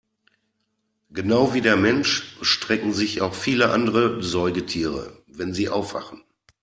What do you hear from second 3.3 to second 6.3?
viele andere Säugetiere, wenn sie aufwachen.